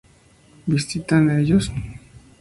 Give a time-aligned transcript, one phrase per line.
[0.65, 1.71] ¿Visitan ellos?